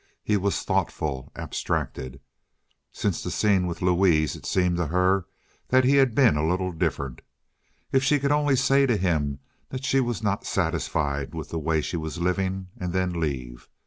He 0.23 0.35
was 0.35 0.63
thoughtful, 0.63 1.31
abstracted. 1.35 2.21
Since 2.91 3.21
the 3.21 3.29
scene 3.29 3.67
with 3.67 3.83
Louise 3.83 4.35
it 4.35 4.47
seemed 4.47 4.77
to 4.77 4.87
her 4.87 5.27
that 5.67 5.83
he 5.83 5.97
had 5.97 6.15
been 6.15 6.35
a 6.37 6.43
little 6.47 6.71
different. 6.71 7.21
If 7.91 8.03
she 8.03 8.17
could 8.17 8.31
only 8.31 8.55
say 8.55 8.87
to 8.87 8.97
him 8.97 9.41
that 9.69 9.85
she 9.85 9.99
was 9.99 10.23
not 10.23 10.43
satisfied 10.43 11.35
with 11.35 11.49
the 11.51 11.59
way 11.59 11.81
she 11.81 11.97
was 11.97 12.17
living, 12.17 12.69
and 12.79 12.93
then 12.93 13.11
leave. 13.13 13.69